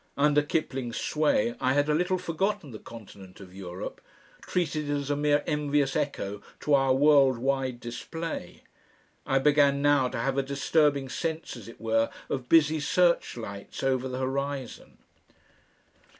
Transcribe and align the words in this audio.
Under 0.17 0.41
Kipling's 0.41 0.97
sway 0.97 1.53
I 1.61 1.73
had 1.73 1.87
a 1.87 1.93
little 1.93 2.17
forgotten 2.17 2.71
the 2.71 2.79
continent 2.79 3.39
of 3.39 3.53
Europe, 3.53 4.01
treated 4.41 4.89
it 4.89 4.95
as 4.95 5.11
a 5.11 5.15
mere 5.15 5.43
envious 5.45 5.95
echo 5.95 6.41
to 6.61 6.73
our 6.73 6.89
own 6.89 6.99
world 6.99 7.37
wide 7.37 7.79
display. 7.79 8.63
I 9.27 9.37
began 9.37 9.79
now 9.79 10.07
to 10.09 10.17
have 10.17 10.39
a 10.39 10.41
disturbing 10.41 11.07
sense 11.07 11.55
as 11.55 11.67
it 11.67 11.79
were 11.79 12.09
of 12.29 12.49
busy 12.49 12.79
searchlights 12.79 13.83
over 13.83 14.07
the 14.07 14.17
horizon.... 14.17 14.97